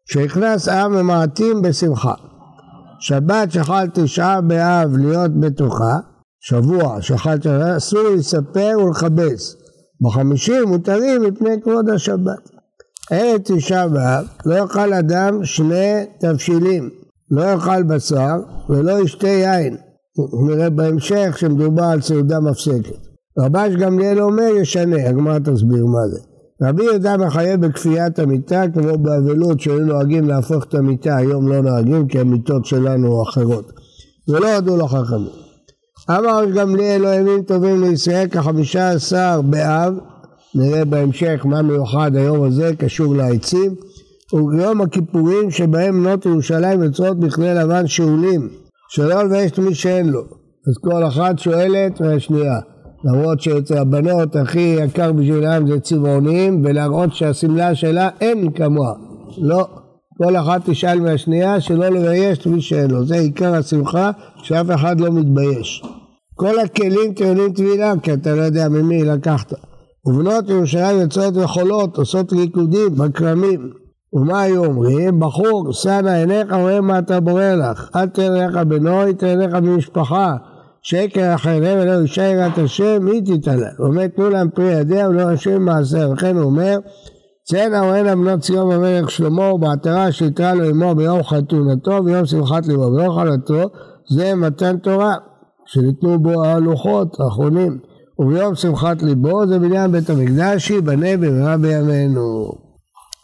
כשנכנס 0.08 0.67
עם 0.67 0.93
ממעטים 0.93 1.62
בשמחה. 1.62 2.13
שבת 3.05 3.51
שחל 3.51 3.88
תשעה 3.93 4.41
באב 4.41 4.98
להיות 4.98 5.39
בתוכה, 5.39 6.00
שבוע 6.39 7.01
שחל 7.01 7.38
תשעה 7.38 7.60
באב, 7.60 7.75
אסור 7.75 8.03
לספר 8.15 8.77
ולכבס. 8.86 9.55
בחמישים 10.01 10.63
מותרים 10.67 11.22
מפני 11.22 11.62
כבוד 11.63 11.89
השבת. 11.89 12.50
ערב 13.12 13.41
תשעה 13.43 13.88
באב 13.88 14.25
לא 14.45 14.55
יאכל 14.55 14.93
אדם 14.93 15.45
שני 15.45 16.05
תבשילים, 16.19 16.89
לא 17.31 17.41
יאכל 17.41 17.83
בשר 17.83 18.36
ולא 18.69 19.03
ישתה 19.03 19.27
יין. 19.27 19.77
נראה 20.48 20.69
בהמשך 20.69 21.36
שמדובר 21.38 21.83
על 21.83 22.01
סעודה 22.01 22.39
מפסקת. 22.39 22.98
רבש 23.39 23.75
גמליאל 23.75 24.22
אומר 24.22 24.50
ישנה, 24.62 25.10
הגמרא 25.10 25.39
תסביר 25.39 25.86
מה 25.86 26.07
זה. 26.12 26.33
רבי 26.63 26.84
יהודה 26.84 27.17
מחייב 27.17 27.65
בכפיית 27.65 28.20
המיטה 28.20 28.63
כמו 28.74 28.98
באבלות 28.98 29.62
שהיו 29.62 29.79
נוהגים 29.79 30.27
להפוך 30.27 30.63
את 30.63 30.74
המיטה, 30.74 31.17
היום 31.17 31.48
לא 31.48 31.62
נוהגים 31.62 32.08
כי 32.08 32.20
המיטות 32.20 32.65
שלנו 32.65 33.24
אחרות. 33.24 33.72
ולא 34.27 34.48
ידעו 34.48 34.77
לו 34.77 34.88
חכמים. 34.88 35.43
אמר 36.10 36.46
גמליאל 36.55 37.01
לא 37.01 37.08
ימים 37.08 37.43
טובים 37.43 37.82
לישראל 37.84 38.27
כחמישה 38.27 38.89
עשר 38.89 39.41
באב 39.41 39.93
נראה 40.55 40.86
בהמשך 40.86 41.46
מה 41.46 41.62
מיוחד 41.62 42.15
היום 42.15 42.43
הזה 42.43 42.72
קשור 42.77 43.15
לעצים 43.15 43.75
וביום 44.34 44.82
הכיפורים 44.82 45.51
שבהם 45.51 46.03
בנות 46.03 46.25
ירושלים 46.25 46.84
יוצרות 46.84 47.20
בכלי 47.20 47.53
לבן 47.53 47.88
שאולים 47.88 48.50
שלא 48.89 49.24
לבייש 49.24 49.60
מי 49.60 49.75
שאין 49.75 50.10
לו 50.10 50.22
אז 50.67 50.77
כל 50.82 51.08
אחת 51.08 51.39
שואלת 51.39 52.01
מהשנייה 52.01 52.60
למרות 53.03 53.41
שאצל 53.41 53.77
הבנות 53.77 54.36
הכי 54.36 54.75
יקר 54.79 55.12
בשבילם 55.12 55.67
זה 55.67 55.79
צבעונים 55.79 56.62
ולהראות 56.65 57.15
שהשמלה 57.15 57.75
שלה 57.75 58.10
אין 58.22 58.51
כמוה 58.51 58.93
לא 59.38 59.67
כל 60.17 60.36
אחת 60.36 60.62
תשאל 60.69 61.00
מהשנייה 61.00 61.62
שלא 61.62 61.89
לבייש 61.89 62.38
את 62.38 62.48
מי 62.48 62.62
שאין 62.62 62.91
לו 62.91 63.05
זה 63.05 63.15
עיקר 63.15 63.53
השמחה 63.53 64.12
שאף 64.43 64.65
אחד 64.75 65.01
לא 65.01 65.12
מתבייש 65.12 65.83
כל 66.36 66.60
הכלים 66.60 67.13
טעונים 67.13 67.53
טבילה 67.53 67.93
כי 68.03 68.13
אתה 68.13 68.36
לא 68.36 68.41
יודע 68.41 68.69
ממי 68.69 69.03
לקחת 69.03 69.53
ובנות 70.05 70.50
ירושלים 70.50 71.00
יוצאות 71.00 71.38
וחולות, 71.38 71.98
עושות 71.98 72.33
ריקודים 72.33 72.95
בכרמים. 72.95 73.69
ומה 74.13 74.41
היו 74.41 74.65
אומרים? 74.65 75.19
בחור, 75.19 75.74
שנא 75.74 76.10
עיניך 76.10 76.53
רואה 76.53 76.81
מה 76.81 77.00
אתה 77.00 77.19
בורא 77.19 77.53
לך. 77.55 77.89
אל 77.95 78.05
תראה 78.05 78.41
עיניך 78.41 78.57
בנוי, 78.57 79.13
תראה 79.13 79.31
עיניך 79.31 79.53
במשפחה. 79.55 80.36
שקר 80.84 81.36
אחריהם 81.36 81.80
ולא 81.80 82.02
אישה 82.02 82.24
יראת 82.24 82.58
השם, 82.58 83.06
מי 83.06 83.22
תתעלל? 83.22 83.63
הוא 83.78 83.88
אומר 83.88 84.08
תנו 84.08 84.30
להם 84.30 84.50
פרי 84.50 84.72
ידיה 84.72 85.10
ולא 85.10 85.22
השם 85.22 85.62
מעשה. 85.62 86.10
וכן 86.10 86.36
הוא 86.36 86.46
אומר, 86.46 86.78
צאנה 87.44 87.84
וראינה 87.84 88.16
בנות 88.16 88.40
ציון 88.40 88.70
במלך 88.70 89.12
שלמה 89.12 89.54
ובעטרה 89.54 90.12
שהתרה 90.12 90.54
לו 90.54 90.70
עמו 90.70 90.96
ביום 90.96 91.24
חתונתו 91.24 92.04
ביום 92.04 92.25
שמחת 92.25 92.68
ליבו 92.68 92.92
ביום 92.92 93.16
חלתו 93.16 93.70
זה 94.10 94.36
מתן 94.36 94.78
תורה 94.78 95.16
שניתנו 95.66 96.20
בו 96.20 96.44
הלוחות 96.44 97.20
האחרונים. 97.20 97.80
וביום 98.20 98.56
שמחת 98.56 99.02
ליבו 99.02 99.48
זה 99.48 99.60
בניין 99.60 99.92
בית 99.92 100.10
המקדש 100.10 100.70
ייבנה 100.70 101.18
במהרה 101.18 101.58
בימינו. 101.58 102.52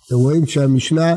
אתם 0.07 0.15
רואים 0.15 0.45
שהמשנה 0.45 1.15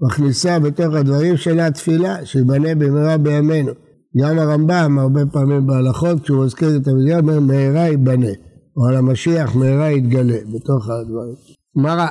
מכניסה 0.00 0.58
בתוך 0.58 0.94
הדברים 0.94 1.36
שלה 1.36 1.66
התפילה 1.66 2.26
שיבנה 2.26 2.74
במהרה 2.74 3.16
בימינו. 3.16 3.72
גם 4.16 4.38
הרמב"ם 4.38 4.98
הרבה 4.98 5.20
פעמים 5.26 5.66
בהלכות 5.66 6.22
כשהוא 6.22 6.44
מזכיר 6.44 6.76
את 6.76 6.88
המדינה 6.88 7.18
אומר 7.18 7.40
מהרה 7.40 7.80
ייבנה 7.80 8.32
או 8.76 8.86
על 8.86 8.96
המשיח 8.96 9.56
מהרה 9.56 9.90
יתגלה 9.90 10.38
בתוך 10.54 10.88
הדברים. 10.90 11.34
גמרא 11.78 12.06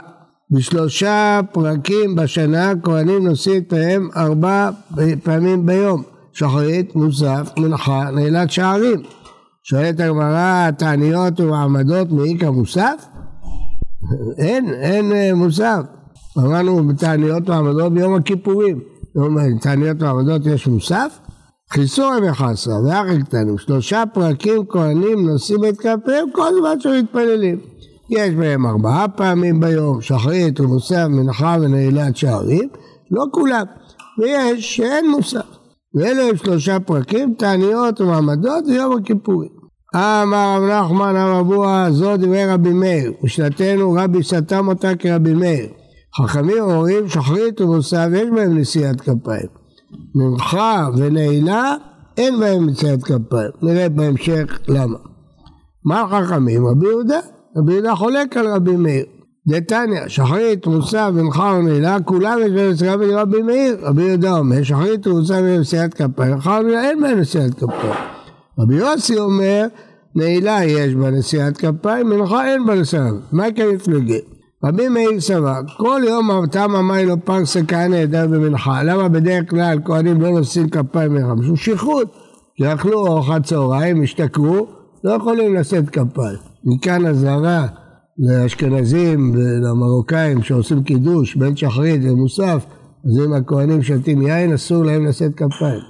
בשלושה 0.52 1.40
פרקים 1.52 2.16
בשנה 2.16 2.72
כהנים 2.84 3.28
נושאים 3.28 3.64
את 3.68 3.74
האם 3.74 4.10
ארבע 4.16 4.70
פעמים 5.24 5.66
ביום 5.66 6.04
שחרית, 6.34 6.96
מוסף, 6.96 7.52
מנחה, 7.58 8.12
נעילת 8.12 8.52
שערים 8.52 9.02
שואלת 9.64 10.00
הגמרא, 10.00 10.72
תעניות 10.72 11.40
ומעמדות 11.40 12.12
מאיכא 12.12 12.46
מוסף? 12.46 13.06
אין, 14.38 14.74
אין 14.74 15.12
אה, 15.12 15.34
מוסף. 15.34 15.80
אמרנו 16.38 16.88
בתעניות 16.88 17.50
ומעמדות 17.50 17.94
ביום 17.94 18.16
הכיפורים. 18.16 18.80
תעניות 19.62 20.02
ומעמדות 20.02 20.46
יש 20.46 20.68
מוסף? 20.68 21.20
חיסור 21.72 22.14
המחסרה 22.14 22.76
ואחר 22.86 23.22
קטנים, 23.26 23.58
שלושה 23.58 24.04
פרקים 24.14 24.66
כהנים 24.70 25.30
נושאים 25.30 25.66
את 25.66 25.78
כפיהם 25.78 26.32
כל 26.34 26.52
זמן 26.60 26.80
שמתפללים. 26.80 27.60
יש 28.10 28.30
בהם 28.30 28.66
ארבעה 28.66 29.08
פעמים 29.08 29.60
ביום, 29.60 30.02
שחרית 30.02 30.60
ומוסף, 30.60 31.06
מנחה 31.10 31.58
ונעילת 31.62 32.18
שערים, 32.18 32.70
לא 33.12 33.26
כולם. 33.32 33.64
ויש 34.20 34.76
שאין 34.76 35.12
מוסף. 35.12 35.46
ואלו 35.96 36.22
הם 36.22 36.38
שלושה 36.38 36.80
פרקים, 36.80 37.34
תעניות 37.38 38.02
ומעמדות 38.02 38.64
ויום 38.68 38.98
הכיפורים. 38.98 39.58
אמר 39.96 40.60
רב 40.62 40.86
נחמן 40.86 41.16
הרב 41.16 41.38
אבוה 41.38 41.88
זו 41.92 42.18
דברי 42.18 42.46
רבי 42.46 42.74
מאיר 42.74 43.14
ושנתנו 43.24 43.92
רבי 43.92 44.24
סתם 44.24 44.68
אותה 44.68 44.96
כרבי 44.96 45.34
מאיר 45.34 45.68
חכמים 46.18 46.64
אומרים 46.64 47.10
שחרית 47.10 47.62
ומוסף 47.62 48.08
יש 48.14 48.30
בהם 48.36 48.58
נשיאת 48.58 49.02
כפיים 49.02 49.67
מנחה 50.16 50.88
ונעילה 50.98 51.76
אין 52.18 52.40
בהם 52.40 52.70
נשיאת 52.70 53.04
כפיים 53.04 53.52
נראה 53.62 53.90
בהמשך 53.90 54.60
למה 54.68 54.98
מה 55.86 56.06
חכמים? 56.10 56.66
רבי 56.66 56.86
יהודה 56.88 57.20
רבי 57.58 57.74
יהודה 57.74 57.96
חולק 57.96 58.38
על 58.38 58.48
רבי 58.48 58.76
מאיר 58.76 59.06
דתניא, 59.48 60.08
שחרית, 60.08 60.68
מוסף, 60.68 61.10
מנחה 61.14 61.58
ונעילה, 61.60 61.98
כולם 62.06 62.40
יש 62.46 62.52
בהם 62.52 62.72
נשיאת 62.72 62.98
כפיים 63.00 63.18
רבי 63.18 63.42
מאיר. 63.42 63.78
רבי 63.82 64.04
יהודה 64.04 64.38
אומר, 64.38 64.64
שחרית 64.64 65.08
בהם 65.42 65.60
נשיאת 65.60 65.94
כפיים, 65.94 66.32
מנחה 66.32 66.60
ונעילה 66.60 66.84
אין 66.84 67.02
בהם 67.02 67.20
נשיאת 67.20 67.54
כפיים. 67.54 67.94
רבי 68.60 68.76
יוסי 68.76 69.20
אומר, 69.20 69.66
נעילה 70.16 70.64
יש 70.64 70.96
בה 70.96 71.12
נשיאת 71.12 71.58
כפיים, 71.58 72.10
מנחה 72.10 72.48
אין 72.48 72.66
בה 72.66 72.76
נשיאת 72.76 73.14
מה 73.32 73.46
כן 73.56 73.68
מפלגים? 73.76 74.37
רבי 74.68 74.90
מאיר 74.90 75.20
סבר, 75.20 75.60
כל 75.78 76.02
יום 76.08 76.46
תמה 76.46 76.82
מאי 76.82 77.06
לא 77.06 77.16
פרסה 77.24 77.60
כהנא 77.68 77.96
ידע 77.96 78.28
במנחה, 78.28 78.84
למה 78.84 79.10
בדרך 79.10 79.50
כלל 79.50 79.80
כהנים 79.86 80.22
לא 80.22 80.30
נושאים 80.30 80.70
כפיים 80.70 81.14
מנחה? 81.14 81.36
משום 81.36 81.56
שכרות, 81.56 82.16
כי 82.56 82.74
אכלו 82.74 83.08
ארוחת 83.08 83.44
צהריים, 83.44 84.04
השתכרו, 84.04 84.68
לא 85.04 85.12
יכולים 85.12 85.56
לשאת 85.56 85.90
כפיים. 85.90 86.38
מכאן 86.64 87.06
אזהרה 87.06 87.68
לאשכנזים 88.20 89.32
ולמרוקאים 89.36 90.44
שעושים 90.44 90.84
קידוש 90.84 91.36
בין 91.36 91.56
שחרית 91.56 92.02
ומוסף, 92.04 92.66
אז 93.06 93.26
אם 93.26 93.34
הכהנים 93.34 93.84
שותים 93.84 94.22
יין 94.22 94.54
אסור 94.54 94.84
להם 94.86 95.06
לשאת 95.06 95.36
כפיים. 95.36 95.82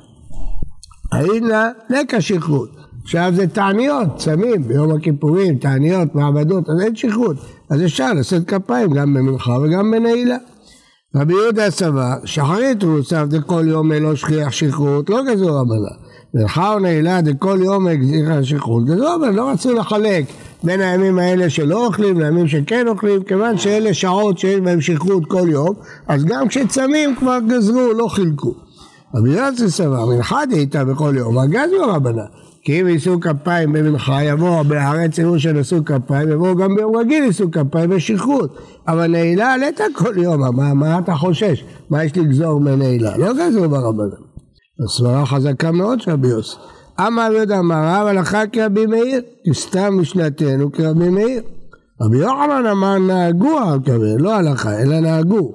האינה 1.12 1.70
לקה 1.90 2.22
שכרות, 2.22 2.70
עכשיו 3.08 3.32
זה 3.36 3.48
תעניות, 3.48 4.08
צמים, 4.18 4.64
ביום 4.68 4.96
הכיפורים, 4.96 5.58
תעניות, 5.58 6.16
מעבדות, 6.16 6.70
אז 6.70 6.82
אין 6.82 6.96
שכרות. 6.96 7.36
אז 7.70 7.86
אפשר 7.86 8.14
לשאת 8.14 8.48
כפיים 8.48 8.94
גם 8.94 9.14
במנחה 9.14 9.58
וגם 9.64 9.92
בנעילה. 9.92 10.38
רבי 11.16 11.34
יהודה 11.34 11.72
סבר, 11.72 12.14
שחרית 12.26 12.84
הוסף 12.84 13.24
דכל 13.28 13.64
יום 13.68 13.92
אלו 13.92 14.16
שכיח 14.16 14.52
שכרות, 14.52 15.10
לא 15.10 15.22
כזו 15.32 15.46
רבנה. 15.46 15.90
מנחה 16.34 16.80
נעילה 16.82 17.22
דכל 17.22 17.60
יום 17.64 17.88
הגזירה 17.88 18.44
שכרות, 18.44 18.84
כזו 18.88 19.16
רבנה, 19.16 19.32
לא 19.32 19.50
רצו 19.50 19.74
לחלק 19.74 20.26
בין 20.64 20.82
הימים 20.82 21.20
האלה 21.20 21.50
שלא 21.50 21.86
אוכלים 21.86 22.20
לימים 22.20 22.48
שכן 22.48 22.88
אוכלים, 22.88 23.24
כיוון 23.24 23.58
שאלה 23.58 23.94
שעות 23.94 24.38
שיש 24.38 24.60
בהם 24.60 24.82
שכרות 24.82 25.24
כל 25.28 25.48
יום, 25.50 25.74
אז 26.08 26.26
גם 26.26 26.48
כשצמים 26.48 27.16
כבר 27.16 27.38
גזרו, 27.48 27.94
לא 27.94 28.08
חילקו. 28.08 28.54
רבי 29.16 29.30
יוסי 29.30 29.70
סבר, 29.70 30.06
מנחה 30.06 30.46
דהייתה 30.50 30.86
בכל 30.86 31.14
יום, 31.18 31.38
הגזו 31.38 31.88
רבנה. 31.88 32.24
כי 32.68 32.82
אם 32.82 32.88
יישאו 32.88 33.20
כפיים 33.20 33.74
במנחה, 33.74 34.24
יבוא 34.24 34.64
בארץ 34.64 35.18
יראו 35.18 35.40
שנשאו 35.40 35.86
כפיים, 35.86 36.32
יבואו 36.32 36.56
גם 36.56 36.76
ביום 36.76 36.96
רגיל 36.96 37.24
יישאו 37.24 37.52
כפיים 37.52 37.90
בשכרות. 37.90 38.58
אבל 38.88 39.08
נעילה 39.08 39.54
עלית 39.54 39.82
כל 39.94 40.18
יום, 40.18 40.56
מה, 40.56 40.74
מה 40.74 41.00
אתה 41.00 41.16
חושש? 41.16 41.64
מה 41.90 42.04
יש 42.04 42.18
לגזור 42.18 42.60
מנעילה? 42.60 43.18
לא 43.18 43.34
גזרו 43.34 43.70
ברבנן. 43.70 44.10
הסברה 44.86 45.26
חזקה 45.26 45.72
מאוד 45.72 46.02
של 46.02 46.12
רבי 46.12 46.28
יוסי. 46.28 46.56
אמר 47.08 47.30
יהודה 47.34 47.60
אמר 47.60 47.76
רב 47.76 48.08
הלכה 48.08 48.48
כרבי 48.48 48.86
מאיר, 48.86 49.22
סתם 49.54 49.98
משנתנו 50.02 50.72
כרבי 50.72 51.10
מאיר. 51.10 51.42
רבי 52.02 52.18
יוחנן 52.18 52.66
אמר 52.72 52.98
נהגו 52.98 53.58
על 53.58 53.80
כרבי, 53.86 54.18
לא 54.18 54.36
הלכה, 54.36 54.82
אלא 54.82 55.00
נהגו. 55.00 55.52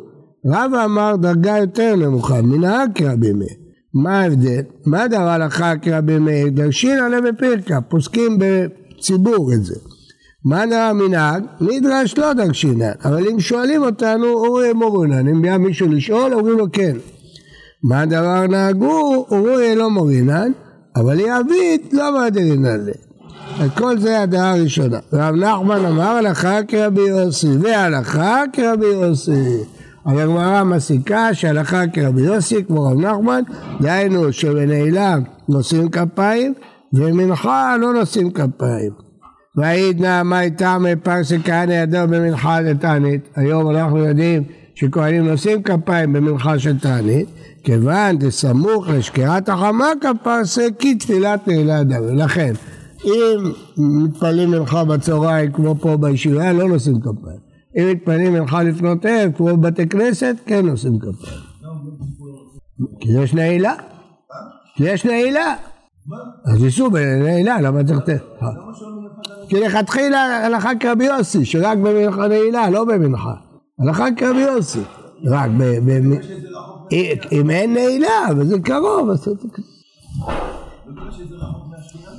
רב 0.46 0.70
אמר 0.84 1.16
דרגה 1.16 1.58
יותר 1.58 1.96
נמוכה, 1.96 2.42
מנהג 2.42 2.90
כרבי 2.94 3.32
מאיר. 3.32 3.61
מה 3.94 4.20
ההבדל? 4.20 4.62
מה 4.86 5.08
דבר 5.08 5.28
הלכה 5.28 5.72
כרבי 5.82 6.18
מאיר? 6.18 6.48
דרשין 6.50 6.98
עולה 7.02 7.20
בפירקה, 7.20 7.80
פוסקים 7.80 8.38
בציבור 8.38 9.52
את 9.52 9.64
זה. 9.64 9.74
מה 10.44 10.66
דבר 10.66 10.92
מנהג? 10.92 11.44
נדרש 11.60 12.18
לא 12.18 12.32
דרשינן, 12.32 12.92
אבל 13.04 13.28
אם 13.28 13.40
שואלים 13.40 13.82
אותנו, 13.82 14.26
אורי 14.26 14.72
מורינן, 14.72 15.28
אם 15.28 15.42
בא 15.42 15.56
מישהו 15.56 15.88
לשאול, 15.88 16.34
אומרים 16.34 16.58
לו 16.58 16.66
כן. 16.72 16.96
מה 17.84 18.06
דבר 18.06 18.46
נהגו? 18.46 19.26
אורי 19.30 19.74
לא 19.74 19.90
מורינן, 19.90 20.52
אבל 20.96 21.20
יעביד 21.20 21.80
לא 21.92 22.12
מעדרינן 22.12 22.84
לי. 22.84 22.92
כל 23.74 23.98
זה 23.98 24.20
הדעה 24.20 24.54
הראשונה. 24.54 24.98
רב 25.12 25.34
נחמן 25.34 25.84
אמר 25.84 26.10
הלכה 26.10 26.62
כרבי 26.68 27.00
יוסי, 27.00 27.56
והלכה 27.60 28.42
כרבי 28.52 28.86
יוסי. 28.86 29.58
אבל 30.06 30.20
הגמרא 30.20 30.64
מסיקה 30.64 31.34
שהלכה 31.34 31.86
כרבי 31.92 32.22
יוסי 32.22 32.64
כמו 32.64 32.82
רב 32.82 33.00
נחמן, 33.00 33.42
דהיינו 33.80 34.32
שבנעילה 34.32 35.16
נושאים 35.48 35.88
כפיים 35.88 36.54
ומנחה 36.92 37.76
לא 37.80 37.92
נושאים 37.92 38.30
כפיים. 38.30 38.90
והעידנא 39.56 40.22
מאי 40.22 40.50
תמי 40.50 40.96
פרסי 40.96 41.38
כהנא 41.44 41.72
ידו 41.72 41.98
במנחה 42.08 42.60
לתענית. 42.60 43.28
היום 43.36 43.70
אנחנו 43.70 43.98
יודעים 43.98 44.42
שכהנים 44.74 45.28
נושאים 45.28 45.62
כפיים 45.62 46.12
במנחה 46.12 46.58
של 46.58 46.78
תענית, 46.78 47.28
כיוון 47.64 48.18
דסמוך 48.18 48.88
לשקיעת 48.88 49.48
החמה 49.48 49.88
כפרסי 50.00 50.68
כתפילת 50.78 51.48
נעילה 51.48 51.80
אדם. 51.80 52.02
ולכן, 52.02 52.52
אם 53.04 53.52
מתפללים 53.76 54.50
מנחה 54.50 54.84
בצהריים 54.84 55.52
כמו 55.52 55.74
פה 55.80 55.96
בישיבה, 55.96 56.52
לא 56.52 56.68
נושאים 56.68 57.00
כפיים. 57.00 57.51
אם 57.76 57.90
מתפללים 57.90 58.32
מנחה 58.32 58.62
לפנות 58.62 59.04
ערב, 59.04 59.32
כמו 59.36 59.46
בבתי 59.46 59.88
כנסת, 59.88 60.36
כן 60.46 60.68
עושים 60.68 60.98
כפיים. 60.98 61.16
כי 63.00 63.08
יש 63.12 63.34
נעילה. 63.34 63.74
כי 64.76 64.84
יש 64.84 65.04
נעילה. 65.04 65.54
אז 66.44 66.64
ייסעו 66.64 66.90
בנעילה, 66.90 67.60
למה 67.60 67.84
צריך 67.84 67.98
לתת? 67.98 68.22
כי 69.48 69.60
לכתחילה 69.60 70.46
הלכה 70.46 70.70
כרבי 70.80 71.04
יוסי, 71.04 71.44
שרק 71.44 71.78
במנחה 71.78 72.28
נעילה, 72.28 72.70
לא 72.70 72.84
במנחה. 72.84 73.34
הלכה 73.80 74.06
כרבי 74.16 74.40
יוסי. 74.40 74.80
רק 75.24 75.50
ב... 75.58 75.62
אם 77.32 77.50
אין 77.50 77.74
נעילה, 77.74 78.26
וזה 78.36 78.60
קרוב, 78.60 79.10
אז... 79.10 79.28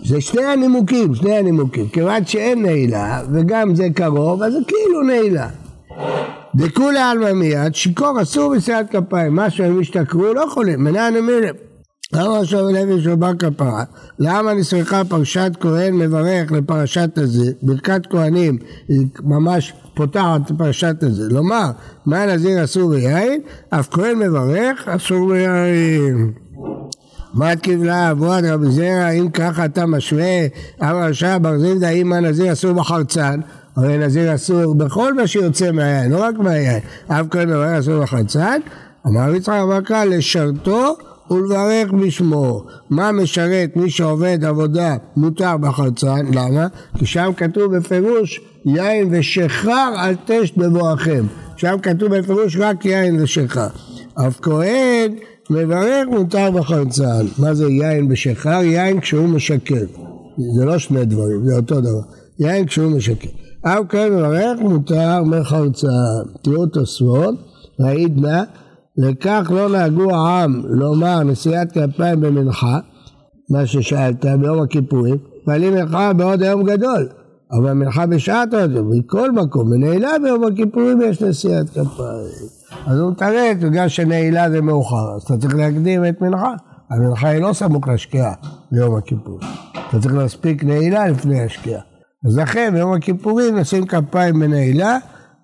זה 0.06 0.22
שני 0.22 0.44
הנימוקים, 0.46 1.16
שני 1.16 1.38
הנימוקים. 1.38 1.88
כיוון 1.90 2.26
שאין 2.26 2.62
נעילה, 2.62 3.22
וגם 3.34 3.76
זה 3.76 3.88
קרוב, 3.96 4.44
אז 4.44 4.54
זה 4.54 4.60
כאילו 4.68 5.02
נעילה. 5.02 5.48
דכולי 6.56 7.00
עלמא 7.00 7.34
מיד, 7.34 7.76
שיכור 7.76 8.22
אסור 8.22 8.56
בסיעת 8.56 8.90
כפיים, 8.90 9.36
משהו 9.36 9.64
הם 9.64 9.80
השתכרו, 9.80 10.34
לא 10.34 10.42
יכולים, 10.42 10.84
מנהל 10.84 11.18
המלך. 11.18 11.52
למה 12.14 12.40
עכשיו 12.40 12.62
לוי 12.62 13.02
של 13.02 13.16
בר 13.16 13.34
כפרה? 13.40 13.84
למה 14.20 14.54
נסרחה 14.54 15.02
פרשת 15.10 15.52
כהן 15.60 15.94
מברך 15.94 16.52
לפרשת 16.52 17.18
הזה? 17.18 17.52
ברכת 17.62 18.02
כהנים 18.10 18.58
היא 18.88 19.08
ממש 19.24 19.74
פותחת 19.94 20.52
פרשת 20.58 20.96
הזה. 21.04 21.34
לומר, 21.34 21.72
מה 22.06 22.26
נזיר 22.26 22.64
אסור 22.64 22.90
ביין? 22.90 23.42
אף 23.70 23.90
כהן 23.92 24.20
מברך 24.20 24.88
אסור 24.88 25.28
ביין. 25.28 26.32
מה 27.34 27.56
קיבלה 27.56 28.12
אבוהד 28.12 28.46
רבי 28.46 28.72
זרע, 28.72 29.10
אם 29.10 29.30
ככה 29.30 29.66
אתה 29.66 29.86
משווה, 29.86 30.48
אמר 30.82 31.04
רשע 31.04 31.38
בר 31.38 31.60
זיבדא, 31.60 31.90
אם 31.90 32.14
הנזיר 32.14 32.54
אסור 32.54 32.74
בחרצן, 32.74 33.40
הרי 33.76 33.98
נזיר 33.98 34.36
אסור 34.36 34.76
בכל 34.76 35.14
מה 35.14 35.28
שיוצא 35.28 35.72
מהיין, 35.72 36.12
לא 36.12 36.24
רק 36.24 36.38
מהיין, 36.38 36.80
אף 37.08 37.26
כהן 37.32 37.50
מברך 37.50 37.80
אסור 37.80 38.02
בחרצן, 38.02 38.60
אמר 39.08 39.36
יצחק 39.36 39.54
אמר 39.64 39.82
כאן, 39.82 40.08
לשרתו 40.10 40.96
ולברך 41.32 41.92
בשמו. 41.92 42.64
מה 42.90 43.12
משרת 43.12 43.76
מי 43.76 43.90
שעובד 43.90 44.46
עבודה 44.46 44.96
מותר 45.18 45.58
בחרצן? 45.58 46.26
למה? 46.34 46.68
כי 46.98 47.06
שם 47.06 47.32
כתוב 47.38 47.78
בפירוש 47.78 48.42
יין 48.66 49.08
ושכר 49.12 49.94
על 49.98 50.16
תשת 50.26 50.58
בבואכם. 50.58 51.26
שם 51.58 51.76
כתוב 51.84 52.18
בפירוש 52.18 52.58
רק 52.60 52.86
יין 52.86 53.22
ושכר. 53.22 53.68
אף 54.28 54.40
כהן 54.42 55.16
מברך 55.50 56.08
מותר 56.12 56.52
בחרצן. 56.52 57.26
מה 57.38 57.54
זה 57.54 57.70
יין 57.70 58.08
בשכר? 58.08 58.60
יין 58.64 59.00
כשהוא 59.00 59.28
משקר. 59.28 59.86
זה 60.58 60.66
לא 60.66 60.78
שני 60.78 61.06
דברים, 61.06 61.46
זה 61.46 61.56
אותו 61.56 61.82
דבר. 61.82 62.02
יין 62.40 62.66
כשהוא 62.66 62.92
משקר. 62.92 63.30
אף 63.62 63.80
כהן 63.90 64.14
מברך 64.14 64.60
מותר 64.60 65.24
מחרצן. 65.24 65.88
תראו 66.42 66.66
תוספות, 66.66 67.36
ראית 67.80 68.18
נא 68.18 68.44
לכך 68.98 69.52
לא 69.56 69.70
נהגו 69.70 70.16
העם 70.16 70.62
לומר 70.66 71.24
נשיאת 71.24 71.72
כפיים 71.72 72.22
במנחה, 72.22 72.80
מה 73.50 73.66
ששאלת 73.66 74.26
ביום 74.26 74.62
הכיפורים, 74.62 75.18
ואני 75.48 75.70
מנחה 75.70 76.14
בעוד 76.14 76.44
היום 76.44 76.64
גדול, 76.64 77.08
אבל 77.52 77.74
מנחה 77.74 78.06
בשעת 78.06 78.54
עוד, 78.54 78.72
מכל 78.72 79.32
מקום, 79.32 79.70
בנעילה 79.70 80.12
ביום 80.24 80.44
הכיפורים 80.44 81.02
יש 81.02 81.22
נשיאת 81.22 81.70
כפיים. 81.70 82.63
אז 82.88 83.00
הוא 83.00 83.12
מתרץ, 83.12 83.58
בגלל 83.62 83.88
שנעילה 83.88 84.50
זה 84.50 84.62
מאוחר, 84.62 85.16
אז 85.16 85.22
אתה 85.24 85.38
צריך 85.38 85.56
להקדים 85.56 86.06
את 86.06 86.22
מנחה. 86.22 86.54
המנחה 86.90 87.28
היא 87.28 87.42
לא 87.42 87.54
סמוך 87.54 87.88
לשקיעה 87.88 88.34
ביום 88.72 88.96
הכיפור. 88.96 89.40
אתה 89.90 90.00
צריך 90.00 90.14
להספיק 90.16 90.64
נעילה 90.64 91.08
לפני 91.08 91.42
השקיעה. 91.42 91.82
אז 92.28 92.38
לכן 92.38 92.74
ביום 92.74 92.94
הכיפורים 92.94 93.58
נשים 93.58 93.86
כפיים 93.86 94.40
בנעילה 94.40 94.98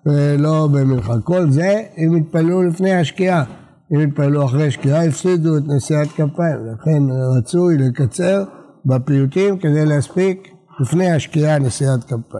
ולא 0.06 0.68
במנחה. 0.72 1.14
כל 1.24 1.50
זה 1.50 1.82
אם 1.98 2.16
יתפללו 2.16 2.62
לפני 2.62 2.94
השקיעה. 2.94 3.44
אם 3.94 4.00
יתפללו 4.00 4.44
אחרי 4.44 4.66
השקיעה 4.66 5.04
הפסידו 5.04 5.56
את 5.56 5.62
נשיאת 5.66 6.08
כפיים. 6.08 6.58
לכן 6.72 7.02
רצוי 7.38 7.78
לקצר 7.78 8.44
בפיוטים 8.86 9.58
כדי 9.58 9.86
להספיק 9.86 10.48
לפני 10.80 11.10
השקיעה 11.10 11.58
נשיאת 11.58 12.04
כפיים. 12.04 12.30